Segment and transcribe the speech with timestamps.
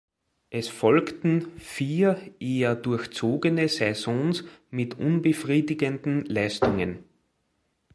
[0.49, 7.03] Es folgten vier eher durchzogene Saisons mit unbefriedigenden Leistungen.